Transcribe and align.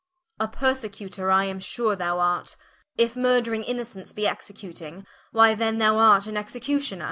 Hen. 0.39 0.49
A 0.49 0.51
Persecutor 0.51 1.29
I 1.29 1.45
am 1.45 1.59
sure 1.59 1.95
thou 1.95 2.17
art, 2.17 2.55
If 2.97 3.13
murthering 3.15 3.63
Innocents 3.63 4.11
be 4.13 4.25
Executing, 4.25 5.05
Why 5.31 5.53
then 5.53 5.77
thou 5.77 5.99
art 5.99 6.25
an 6.25 6.37
Executioner 6.37 6.99
Rich. 6.99 6.99